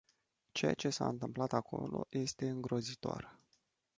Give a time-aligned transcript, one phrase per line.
[0.51, 3.39] Ceea ce s-a întâmplat acolo este îngrozitor.